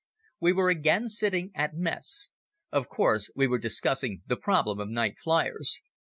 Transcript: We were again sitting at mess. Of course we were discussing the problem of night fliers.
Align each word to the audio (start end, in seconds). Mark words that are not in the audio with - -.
We 0.39 0.51
were 0.51 0.71
again 0.71 1.09
sitting 1.09 1.51
at 1.53 1.75
mess. 1.75 2.31
Of 2.71 2.89
course 2.89 3.29
we 3.35 3.45
were 3.45 3.59
discussing 3.59 4.23
the 4.25 4.35
problem 4.35 4.79
of 4.79 4.89
night 4.89 5.19
fliers. 5.19 5.79